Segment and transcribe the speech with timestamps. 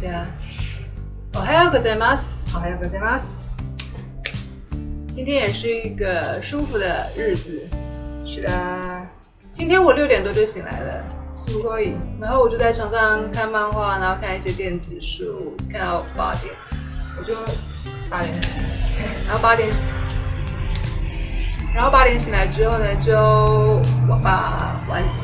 [0.00, 0.26] 下。
[1.34, 2.14] 哦，还有个在吗？
[2.52, 3.18] 好，还有个在吗？
[5.10, 7.68] 今天也是一个舒服的日子。
[8.24, 8.50] 是的，
[9.52, 11.04] 今天我六点多就醒来了，
[11.36, 11.94] 是不可以。
[12.20, 16.54] 然后我就在床上看漫画，然后看一些电子书，看到八点，
[17.18, 17.34] 我就
[18.08, 18.62] 八点醒，
[19.26, 19.68] 然后八点，
[21.74, 23.80] 然后八点醒来之后呢，就
[24.22, 25.02] 把玩。
[25.02, 25.19] 然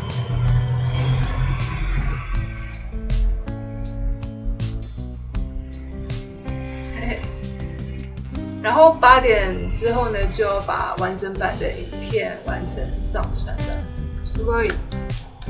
[8.76, 14.68] 后八点之后呢，就把完整版的影片完成上传，这样子，所以，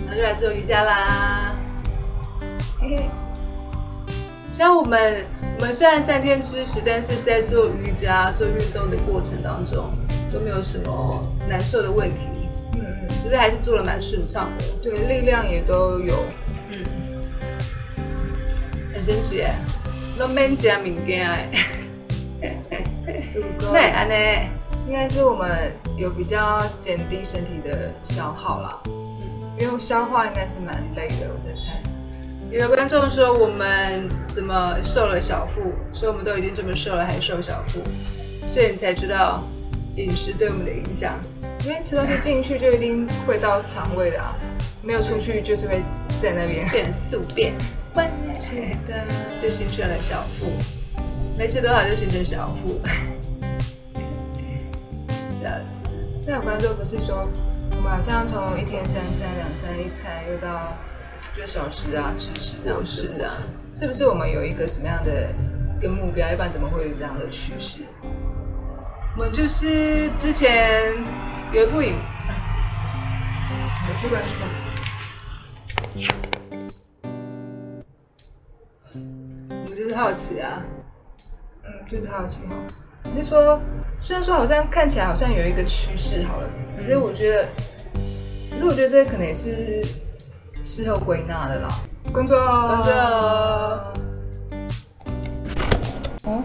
[0.06, 1.54] 然后就来做瑜伽啦。
[2.80, 3.10] 嘿嘿，
[4.50, 5.24] 像我们，
[5.58, 9.90] 我们虽然三天知识，但是在做瑜伽、做运动的过程当中，
[10.32, 12.20] 都没有什么难受的问题。
[12.74, 14.64] 嗯嗯，就是还是做的蛮顺畅的。
[14.82, 16.14] 对，力量也都有。
[16.68, 16.84] 嗯，
[18.94, 19.58] 很神奇哎，
[20.16, 21.48] 都免加物件哎。
[23.72, 24.14] 对，安呢，
[24.86, 28.80] 应该是我们有比较减低身体的消耗啦。
[28.86, 29.22] 嗯，
[29.58, 31.80] 因为消化应该是蛮累的，我在猜。
[32.50, 37.80] 有观众说我们怎么瘦了小腹，说我们都已经这么瘦了还瘦小腹，
[38.46, 39.42] 所以你才知道
[39.96, 41.18] 饮食对我们的影响。
[41.64, 44.32] 因为吃东西进去就一定会到肠胃的啊，
[44.82, 45.82] 没有出去就是会
[46.20, 47.52] 在那边变宿便，
[48.38, 48.54] 是
[48.86, 49.04] 的，
[49.42, 50.46] 就形成了小腹。
[51.38, 52.80] 没吃多少就形成小腹，
[55.38, 55.86] 笑死！
[56.26, 57.28] 那有观众不是说，
[57.72, 60.74] 我们好像从一天三餐、两餐一餐，又到
[61.36, 63.28] 一个小时啊、吃食这样子啊，
[63.74, 65.30] 是不是我们有一个什么样的
[65.78, 66.26] 一个目标？
[66.32, 67.82] 一般怎么会有这样的趋势？
[69.18, 70.94] 我们就是之前
[71.52, 71.94] 有一部影，
[73.88, 74.28] 我去关注，
[79.50, 80.62] 我们就是好奇啊。
[81.86, 82.54] 嗯，就是好奇哈，
[83.02, 83.60] 只是说，
[84.00, 87.48] 虽然说好像看起来好像有一个趋势好了，可是我觉得，
[88.50, 89.84] 可是我觉得这可能也是
[90.62, 91.68] 事后归纳的啦。
[92.12, 92.92] 工作，工作。
[96.24, 96.42] 哦，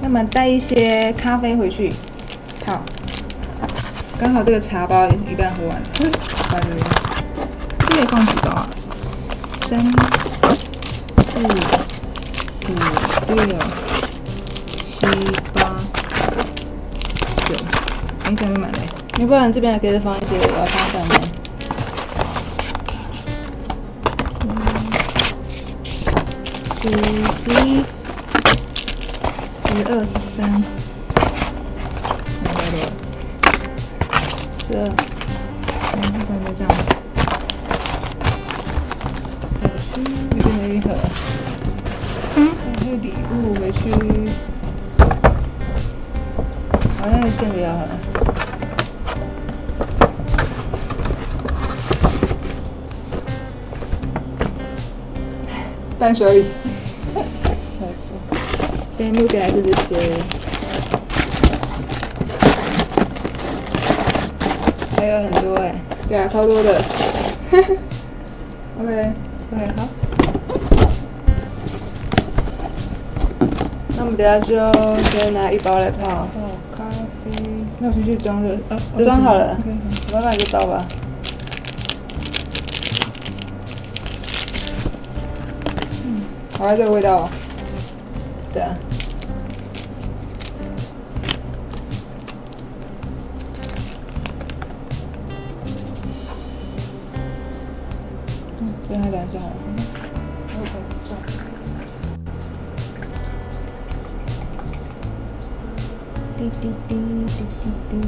[0.00, 1.92] 那么带一些咖啡回去，
[2.66, 2.82] 好，
[4.18, 5.80] 刚好这个茶包一半喝完，
[6.50, 6.84] 放这边，
[7.88, 8.68] 这里放几包啊？
[8.92, 9.80] 三。
[11.16, 11.40] 四、
[12.66, 12.70] 五、
[13.34, 13.58] 六、
[14.82, 15.06] 七、
[15.52, 15.76] 八、
[17.46, 17.54] 九，
[18.28, 18.78] 你准备买嘞？
[19.18, 21.20] 要不然这边还可以放一些，我要放上面。
[26.74, 26.88] 十、
[27.32, 27.84] 十一、
[29.46, 29.52] 十
[29.90, 30.62] 二、十三，
[34.66, 34.80] 十二，
[35.92, 36.66] 嗯，感觉这样。
[40.30, 40.84] 这边的一盒，
[42.96, 43.90] 礼物回去，
[47.00, 47.88] 好像先不要了，
[55.98, 56.44] 伴手礼，
[57.14, 58.12] 笑死，
[58.96, 60.12] 边目前还是这些，
[64.96, 65.74] 还有很多哎，
[66.08, 66.80] 对啊，超多的
[68.80, 69.12] ，OK。
[69.52, 69.88] OK，好。
[74.14, 74.54] 们等下就
[75.10, 76.04] 先拿一包来泡。
[76.08, 76.28] 泡，
[76.76, 77.32] 咖啡。
[77.80, 78.54] 那我先去装热。
[78.68, 79.58] 啊，我装好了。
[80.12, 80.86] 我慢慢就倒吧。
[86.04, 86.22] 嗯，
[86.56, 87.28] 好，这个味道。
[88.52, 88.76] 对啊。
[98.90, 99.83] 让它凉就好了。
[106.50, 106.94] 滴滴滴
[107.26, 108.02] 滴滴滴。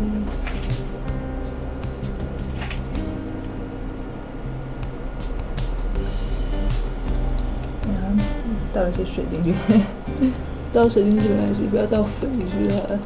[7.89, 8.07] 然后
[8.73, 9.55] 倒一些水进去，
[10.73, 12.99] 倒水进去没关系，不要倒粉进去了。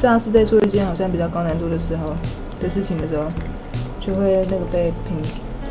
[0.00, 2.14] 这样是在做一件好像比较高难度的时候
[2.58, 3.30] 的事情的时候，
[4.00, 5.20] 就会那个被评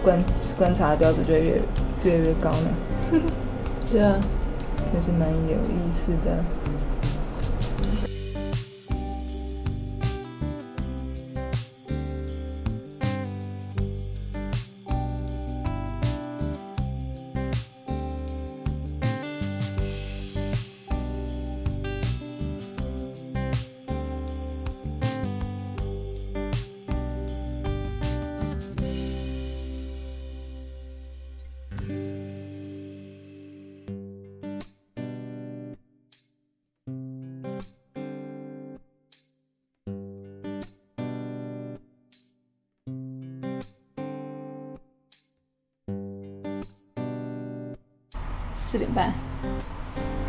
[0.04, 0.24] 观
[0.56, 1.62] 观察的标准就会越
[2.04, 2.70] 越来越高呢。
[3.92, 4.20] 对啊，
[4.94, 6.44] 真是蛮有意思的。
[48.72, 49.12] 四点半。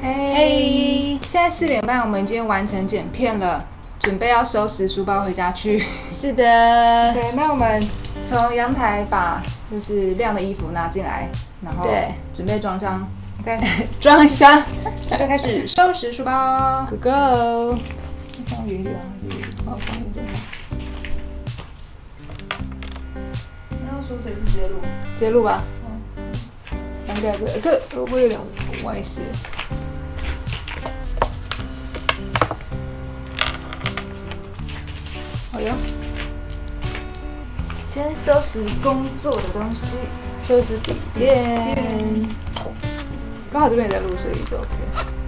[0.00, 3.62] 嘿，现在四点半，我们已经完成剪片了，
[3.98, 5.84] 准备要收拾书包回家去。
[6.10, 7.78] 是的，对，那我们
[8.24, 11.28] 从阳台把就是晾的衣服拿进来，
[11.62, 13.06] 然后对准备装箱
[13.42, 13.60] ，OK，
[14.00, 14.62] 装箱
[15.10, 16.86] 就开始收拾书包。
[16.88, 17.78] ，Go Go，
[18.46, 20.24] 放远一点还是好放一点，
[23.84, 24.76] 然后说谁是直接录？
[25.18, 25.62] 直接录吧。
[27.20, 28.40] 应该不会，这会不会有点
[28.84, 29.20] 歪斜？
[35.52, 35.76] 好呀，
[37.86, 39.96] 先收拾工作的东西。
[40.40, 41.76] 收拾笔电。
[43.52, 45.19] 刚好这边也在录，所以就 OK。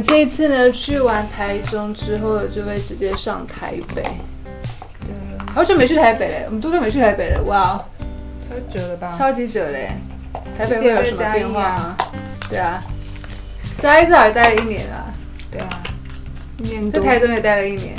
[0.00, 4.02] 们这一次呢，去完台中之后，就会直接上台北。
[5.54, 7.42] 好久没去台北嘞，我们多久没去台北了？
[7.42, 7.84] 哇，
[8.42, 9.12] 超久了吧？
[9.12, 9.90] 超级久嘞！
[10.56, 11.96] 台北会有什么变化啊吗？
[12.48, 12.82] 对啊，
[13.76, 15.12] 嘉义至少也待了一年啊，
[15.50, 15.82] 对啊，
[16.58, 17.94] 一年在台中也待了一年。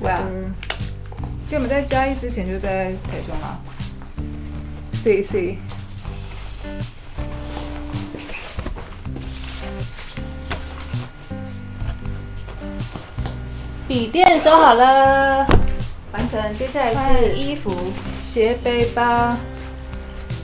[0.00, 0.52] 哇，嗯，
[1.46, 3.58] 其实我们在嘉义之前就在台中了。
[4.92, 5.56] C C。
[13.88, 15.46] 笔电收好了，
[16.12, 16.40] 完成。
[16.58, 17.72] 接下来是衣服，
[18.20, 19.36] 鞋、背包、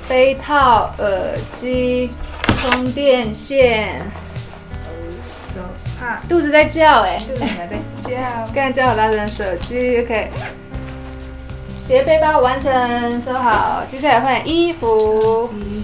[0.08, 2.08] 杯套、耳机、
[2.60, 4.00] 充电线。
[5.52, 5.60] 走，
[5.98, 8.12] 怕肚子在叫哎、就是还在叫。
[8.54, 10.30] 刚才叫好大声，手机 OK。
[11.76, 13.82] 鞋、背包完成，收好。
[13.88, 15.50] 接下来换衣服。
[15.52, 15.82] 因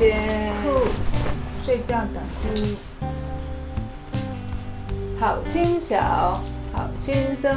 [0.00, 0.88] 衣一件，裤，
[1.64, 2.46] 睡觉短裤。
[5.18, 6.40] 好轻巧，
[6.72, 7.50] 好轻松。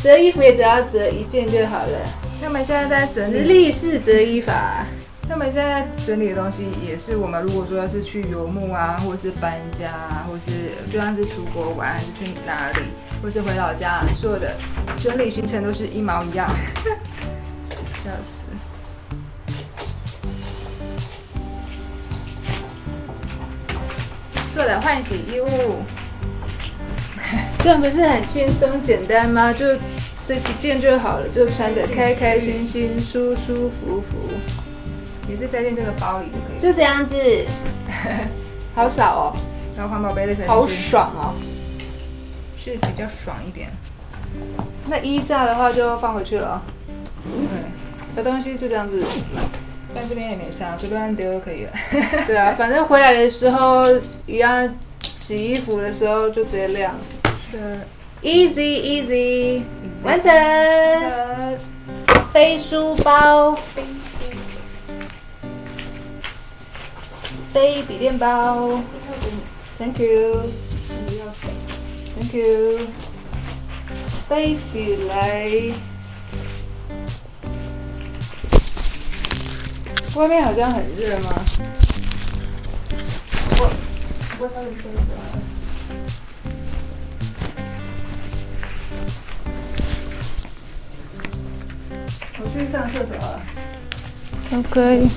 [0.00, 1.98] 折衣服也只要折一件就好了，
[2.40, 4.86] 那我们现在在整直理，立式折衣法。
[5.26, 10.52] 那我们现在在整理的东西，也是我们如果说要是去游牧啊，或者是搬家啊，或者是
[10.92, 12.80] 就算是出国玩，还是去哪里，
[13.22, 14.54] 或是回老家，所有的
[14.98, 16.46] 整理行程都是一毛一样。
[18.04, 18.44] 笑死！
[24.54, 25.82] 所有的换洗衣物，
[27.58, 29.52] 这样不是很轻松简单吗？
[29.52, 29.66] 就
[30.24, 34.30] 这一件就好了，就穿的开开心心、舒舒服服，
[35.28, 36.60] 也是塞进这个包里就可以。
[36.62, 37.16] 就这样子。
[38.76, 39.36] 好少哦，
[39.76, 41.34] 然后环保杯的可以好爽哦。
[42.56, 43.70] 是比较爽一点。
[44.86, 46.62] 那衣架的话就放回去了，
[47.24, 49.02] 对，有东西就这样子。
[49.94, 51.72] 但这边也没啥，随便乱丢就可以了。
[52.26, 53.84] 对啊，反正回来的时候
[54.26, 56.94] 一样，洗衣服的时候就直接晾。
[57.50, 57.78] 是
[58.22, 59.62] Easy easy，
[60.02, 60.32] 完成。
[62.32, 63.56] 背书包，
[67.52, 68.80] 背笔电包。
[69.78, 70.50] Thank you。
[72.16, 72.78] Thank you。
[74.28, 75.48] 背起来。
[80.14, 81.44] 外面好像很热吗？
[83.58, 83.70] 我
[84.38, 85.44] 我。
[92.56, 93.40] 去上厕所了。
[94.52, 95.08] OK。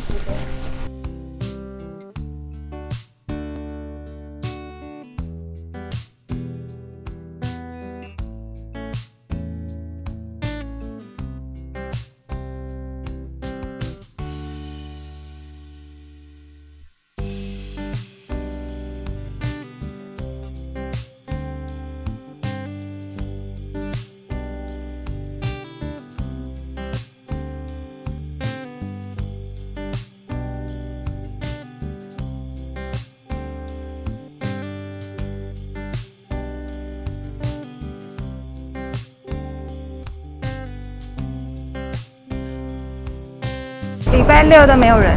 [44.49, 45.11] 六都没有人，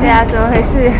[0.00, 0.90] 对啊，怎么回事？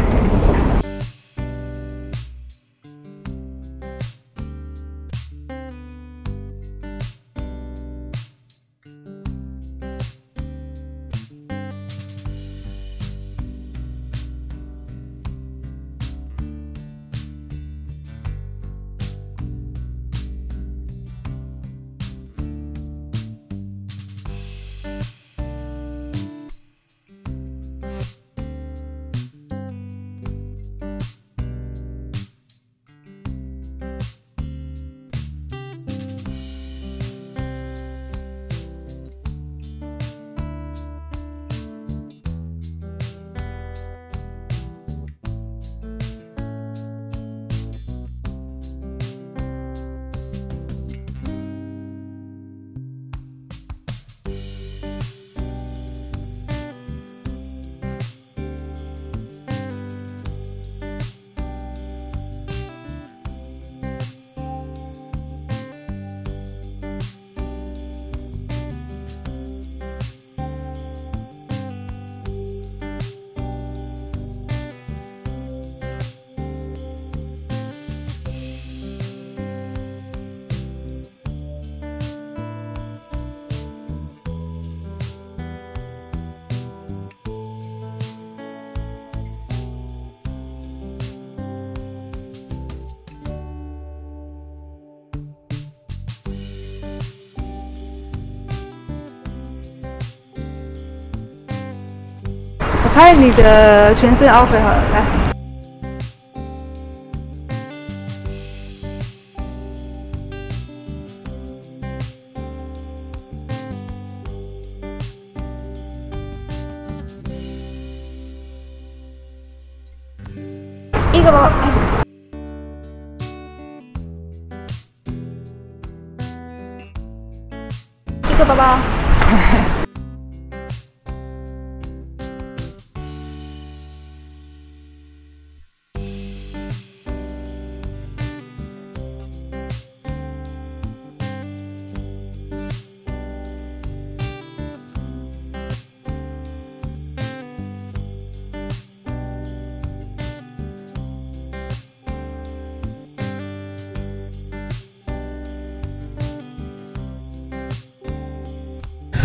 [102.95, 105.24] 拍你的全身，offer 好了，来。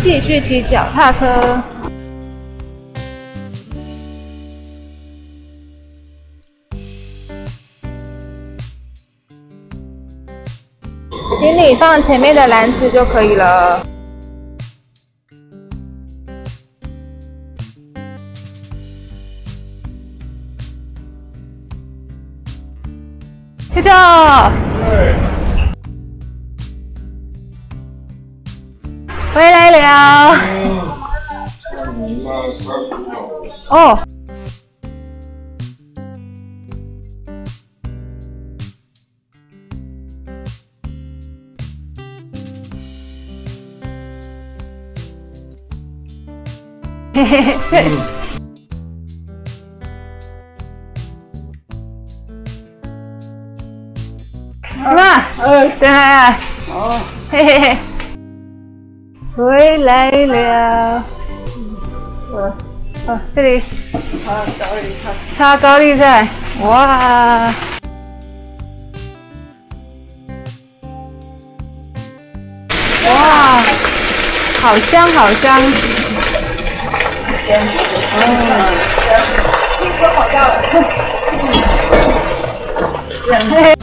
[0.00, 1.62] 继续骑脚踏车。
[11.38, 13.89] 行李放前面的篮子就可以了。
[33.70, 33.98] 哦。
[47.14, 47.90] 嘿嘿嘿嘿。
[54.82, 56.32] 妈妈，呃，等下。
[56.70, 57.00] 哦。
[57.30, 57.76] 嘿嘿嘿。
[59.36, 61.04] 回来了。
[63.34, 63.62] 这里
[64.24, 66.28] 擦高丽菜，擦高丽菜，
[66.62, 67.52] 哇！
[73.06, 73.62] 哇，
[74.60, 75.72] 好香好香！
[79.98, 80.54] 说好掉了。
[83.28, 83.79] 嘿嘿。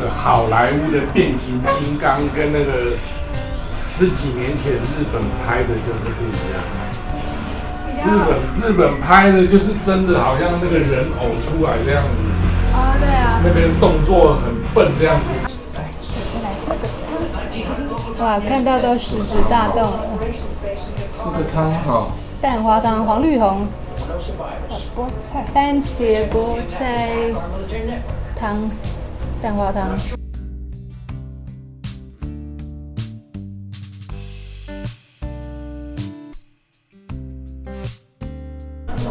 [0.00, 2.96] 个好莱坞的变形金刚跟那个
[3.74, 6.62] 十几年前日本拍的就是不一样。
[8.00, 8.30] 日本
[8.62, 12.08] 日本拍的就是真的好像那个人偶出来这样子，
[12.72, 13.40] 哦，对啊。
[13.44, 15.24] 那边动作很笨这样子。
[18.20, 20.00] 哇，看到都食指大动了。
[21.24, 23.66] 这个汤好，蛋花汤，黄绿红，
[24.96, 27.10] 菠菜，番茄菠菜
[28.38, 28.70] 汤，
[29.40, 29.96] 蛋花汤。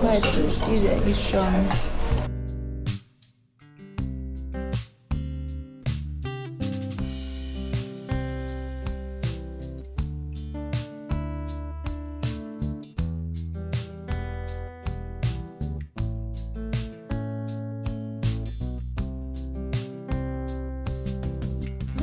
[0.02, 1.87] 筷子一人一双。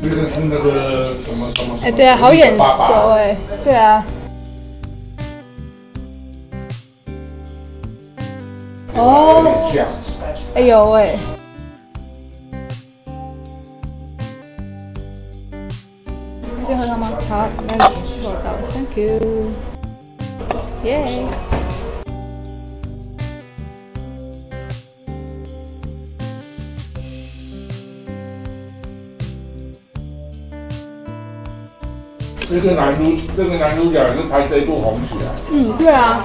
[0.05, 1.79] 这个是那个什么什么？
[1.83, 4.05] 哎，对啊，好眼熟哎，对啊。
[8.95, 9.87] 哦，像。
[10.55, 11.17] 哎呦喂！
[16.65, 17.09] 先喝汤吗？
[17.29, 19.34] 好，那你我到，Thank you。
[32.55, 33.03] 这个男主，
[33.37, 35.25] 这个男主角是拍这一部红起来。
[35.51, 36.25] 嗯，对啊。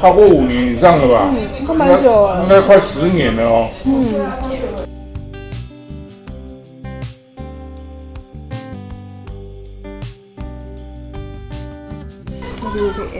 [0.00, 1.28] 超过五年以上了吧？
[1.32, 2.42] 嗯，都蛮久了。
[2.44, 3.68] 应该快十年了哦。
[3.84, 4.55] 嗯。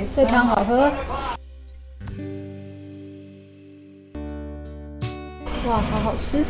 [0.05, 0.91] 这汤好喝。
[5.69, 6.45] 哇，好好吃。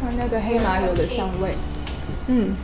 [0.00, 1.54] 还有那个黑麻油的香味。
[2.26, 2.54] 嗯。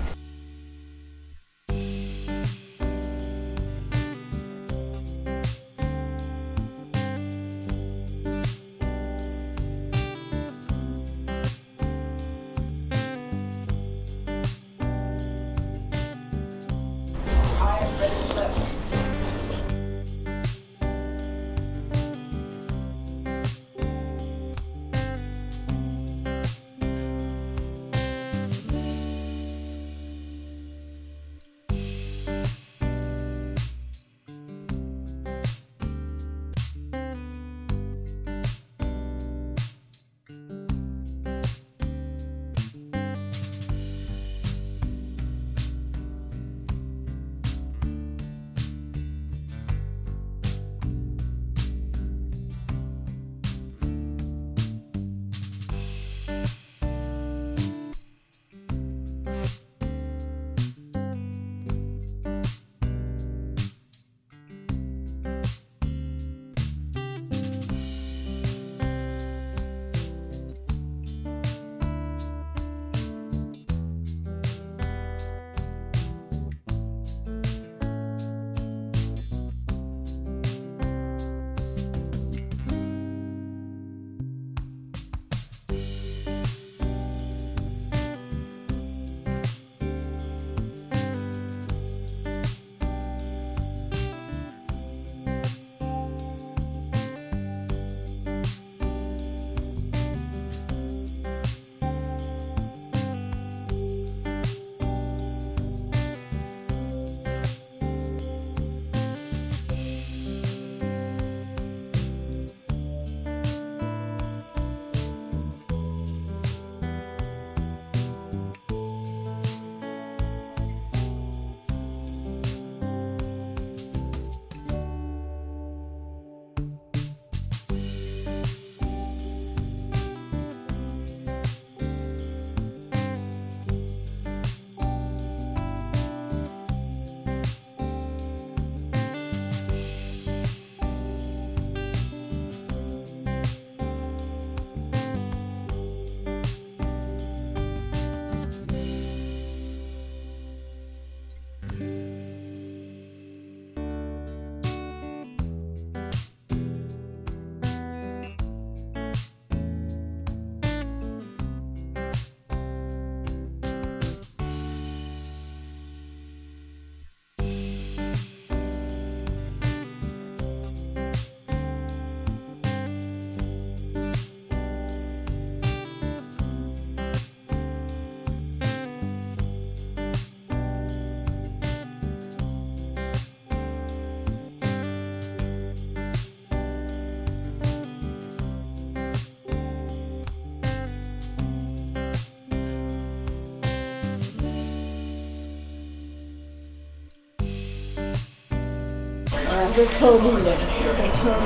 [199.78, 200.50] 这臭绿的，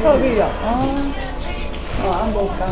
[0.02, 0.66] 臭绿哦，哦，
[2.00, 2.64] 哦，啊无干，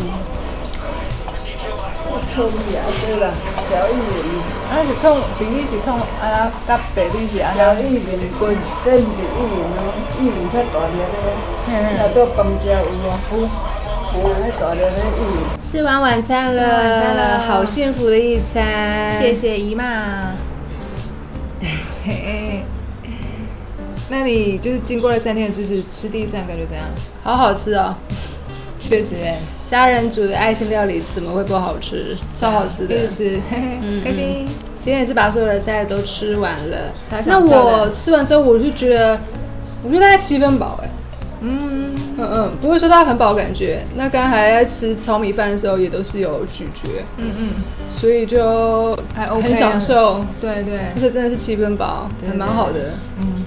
[2.33, 3.29] 臭绿啊，对啦，
[3.69, 8.01] 小玉米，啊是创平时是创啊，甲白绿是安小玉米
[8.39, 11.29] 根，这毋是玉米哦，玉米较大粒的，
[11.95, 13.37] 那到公家有啊，有，
[14.17, 15.61] 哎，那大粒的玉米。
[15.61, 17.39] 吃完晚餐了，吃完晚餐了。
[17.45, 20.33] 好幸福的一餐，谢谢姨妈。
[24.11, 26.85] 那你就是经过了三天的知识，吃第三感觉怎样？
[27.23, 27.95] 好好吃哦，
[28.77, 32.17] 确实哎，家人煮的爱心料理怎么会不好吃？
[32.37, 32.93] 超好吃的。
[32.93, 34.45] 一直吃，嘿嘿，嗯开心。
[34.81, 36.91] 今天也是把所有的菜都吃完了。
[37.09, 39.17] 超那我吃完之后，我就觉得，
[39.81, 40.89] 我觉得大概七分饱哎、
[41.39, 43.81] 嗯，嗯嗯，不会说它很饱感觉。
[43.95, 47.49] 那刚才在吃炒米饭的时候，也都是有咀嚼，嗯嗯，
[47.89, 50.19] 所以就还 OK，很享受。
[50.41, 52.79] 对对，这个真的是七分饱，对还蛮好的。
[53.19, 53.40] 嗯，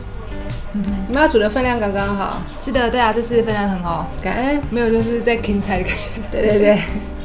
[1.14, 4.61] 你们要煮的分量刚刚好，是的，对啊，这次分量很好，感恩。
[4.68, 6.09] 没有就是在芹菜的感觉。
[6.29, 6.79] 对 对对，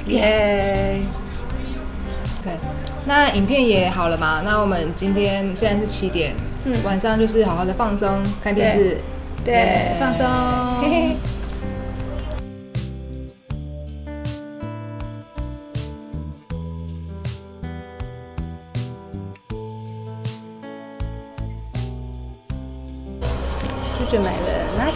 [0.14, 1.00] 耶
[2.40, 2.52] ！OK，
[3.06, 4.44] 那影片也好了嘛？
[4.46, 8.96] 那我们今天现在是七点，嗯晚上就是好好的放松，看电视，
[9.44, 10.24] 对耶，放松。
[10.84, 11.16] 嘿嘿。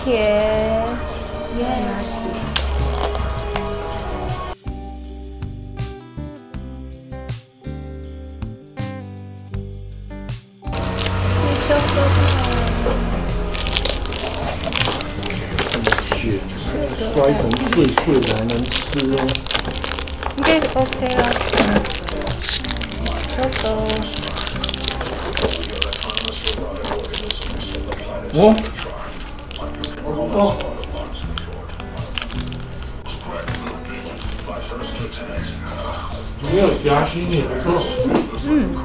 [0.04, 2.12] 铁，耶，拿铁。
[11.30, 11.96] 吃秋收
[16.14, 16.14] 血
[16.98, 19.16] 摔成碎碎的还能吃哦。
[20.36, 21.18] 应该是 OK 了。
[23.30, 23.64] 秋收。
[28.36, 28.42] 哦，
[30.36, 30.56] 哦，
[36.52, 37.84] 没有夹心也不错。
[38.44, 38.83] 变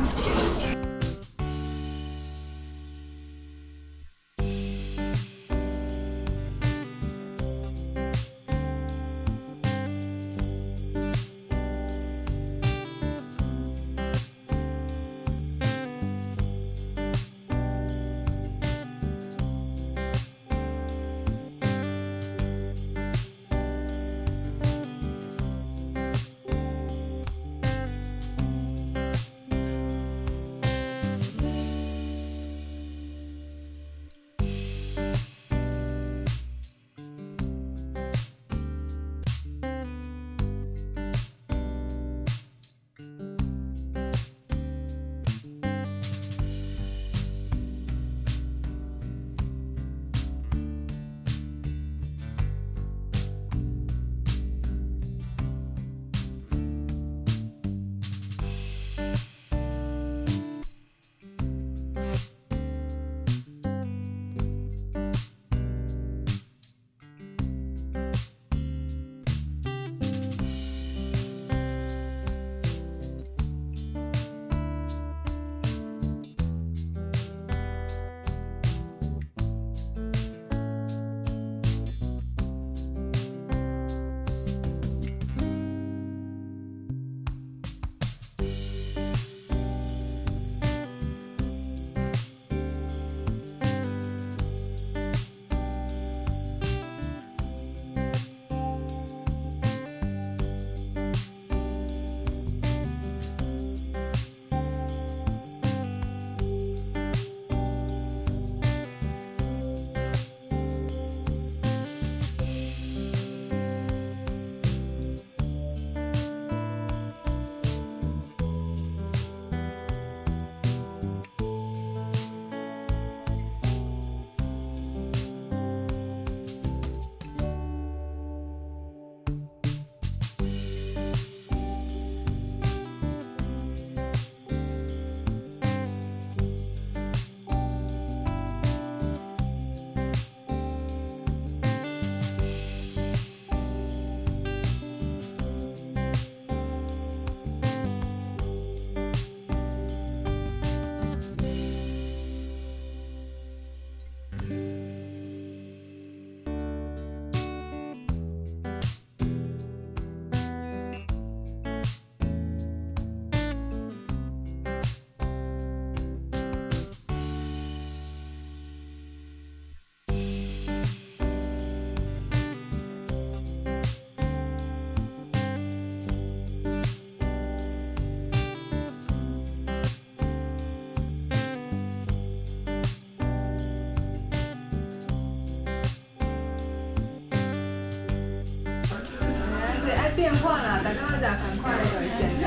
[190.42, 191.83] 化啦，大家要赶快有
[192.18, 192.44] 现在。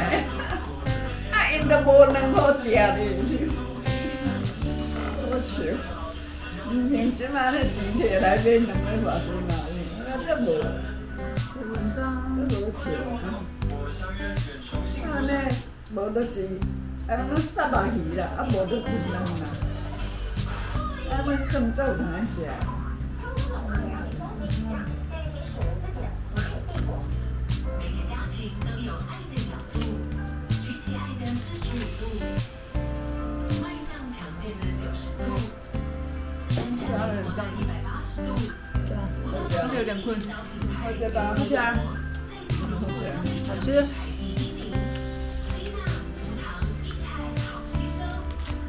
[1.32, 2.77] 啊，因都无能好食的，
[5.21, 5.51] 好笑。
[6.71, 9.51] 唔像即马咧钱摕来买两个偌济嘛，
[10.08, 10.45] 啊，这无。
[11.62, 11.99] 文章
[12.36, 12.82] 都无笑
[13.13, 13.23] 啊！
[15.06, 15.32] 啊呢，
[15.93, 16.34] 无就是
[17.08, 19.45] 啊，拢杀落鱼啦，啊无就不人啦。
[21.10, 21.99] 啊，要算做通
[22.32, 22.36] 食。
[37.32, 38.30] 展灵活的一百八十度，
[38.88, 40.20] 对啊，不到就是有点困。
[40.84, 41.74] 我这把不喜欢，
[43.48, 43.65] 好吃。
[44.20, 44.76] 一滴零，
[45.48, 45.80] 吸纳
[46.20, 46.44] 无糖
[46.84, 47.04] 一菜
[47.48, 48.00] 好吸收，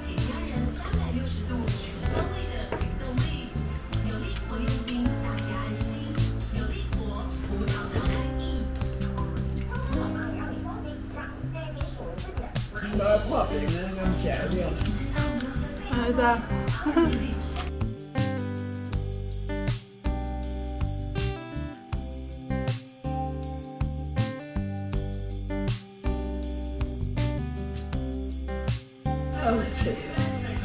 [0.07, 1.81] 给家人三百六十度全
[2.13, 2.55] 方位的。
[2.77, 3.03] 行动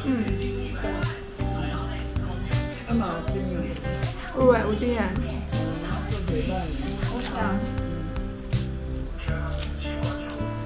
[0.06, 0.24] 嗯，
[2.88, 3.66] 啊嘛有 dinner，
[4.38, 5.00] 有诶，有丁诶。
[6.12, 6.52] 都袂歹。
[7.36, 7.38] 啊，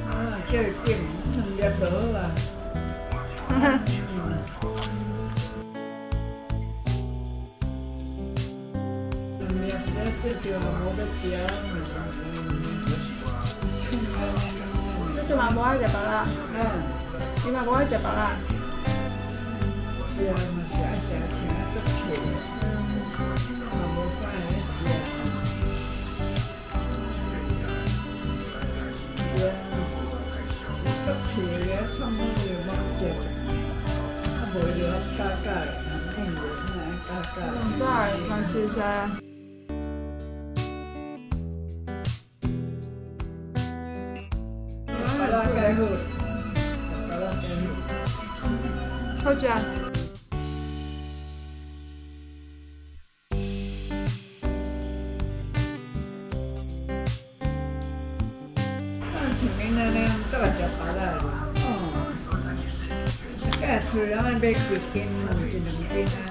[0.09, 0.11] 啊，
[0.51, 0.89] 叫伊点，
[1.57, 2.19] 两粒就好啦。
[9.93, 11.23] 这这就无要食。
[15.09, 16.27] 你做嘛无爱食饱啦？
[16.53, 16.59] 嗯，
[17.43, 18.37] 你嘛无爱食饱啦？
[20.15, 21.99] 是啊，嘛是爱食，请啊足切，
[23.65, 24.37] 嘛无啥会
[24.69, 24.71] 食。
[29.35, 29.49] 是啊，
[31.03, 31.29] 足切
[31.65, 33.01] 个，创啥就冇食，
[34.27, 34.79] 啊无就
[35.17, 35.67] 加加的，
[36.17, 36.37] 硬的
[36.75, 37.49] 那加加的。
[37.79, 37.83] 对，
[38.29, 38.85] 蛮吃起来。
[45.17, 45.79] 巴拉盖好，
[49.31, 49.35] 好。
[49.35, 49.55] 好吃啊。
[59.13, 59.85] 咱前面那
[66.03, 66.30] 呢，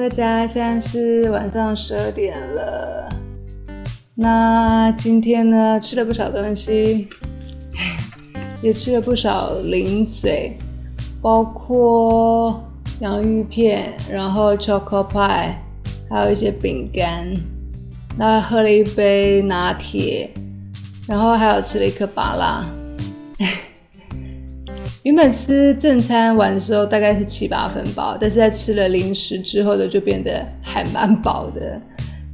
[0.00, 3.06] 大家，现在是晚上十二点了。
[4.14, 7.06] 那今天呢，吃了不少东西，
[8.62, 10.56] 也吃了不少零嘴，
[11.20, 12.64] 包括
[13.00, 15.52] 洋芋片，然后 choco pie，
[16.08, 17.28] 还有一些饼干。
[18.16, 20.30] 那喝了一杯拿铁，
[21.06, 22.64] 然后还有吃了一颗芭拉。
[25.02, 31.80] 原本吃正餐完的时候大概是七八分饱，但是在吃了零食之后呢，就变得还蛮饱的。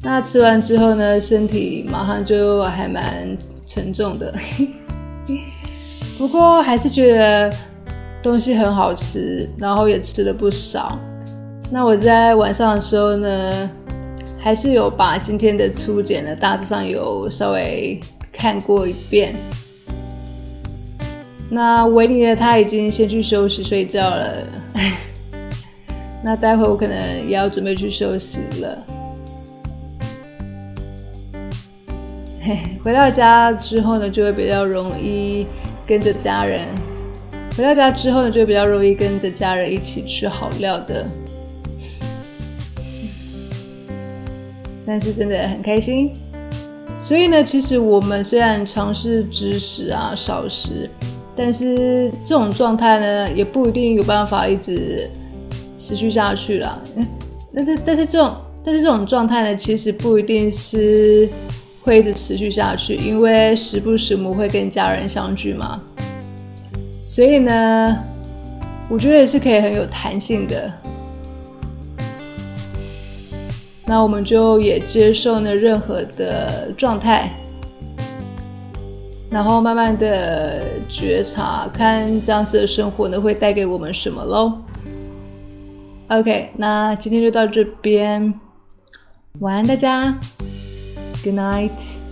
[0.02, 3.36] 那吃完之后呢，身体马上就还蛮
[3.66, 4.34] 沉重的。
[6.18, 7.52] 不过还是觉得
[8.20, 10.98] 东西很好吃，然后也吃了不少。
[11.70, 13.70] 那我在晚上的时候呢，
[14.40, 18.00] 还是有把今天的初检呢大致上有稍微
[18.32, 19.36] 看过一遍。
[21.48, 22.34] 那维尼呢？
[22.34, 24.44] 他已经先去休息睡觉了。
[26.24, 28.84] 那待会我可能也要准备去休息了。
[32.82, 35.46] 回到家之后呢，就会比较容易
[35.86, 36.62] 跟着家人。
[37.56, 41.06] 回到家之后呢，就会比较容易跟着家人一起吃好料的。
[44.84, 46.12] 但是真的很开心。
[46.98, 50.90] 所以呢，其实我们虽然尝试知食啊、少食。
[51.36, 55.10] 但是这种状态呢，也不一定有办法一直
[55.76, 56.80] 持续下去啦。
[57.54, 61.28] 但是，但是这种，但是这种状态呢，其实不一定是
[61.82, 65.78] 会一直持续下去，因为时不时我们会跟家人相聚嘛。
[67.04, 67.98] 所以呢，
[68.88, 70.72] 我觉得也是可以很有弹性的。
[73.84, 77.30] 那我们就也接受呢任何的状态。
[79.30, 84.52] 然后慢慢的觉察，看这样子的生活呢会带给我们什么喽。
[86.08, 88.32] OK，那今天就到这边，
[89.40, 90.16] 晚安大家
[91.24, 92.05] ，Good night。